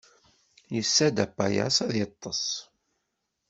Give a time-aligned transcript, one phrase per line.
[0.75, 2.45] Yessa-d apayas ad yeṭṭes.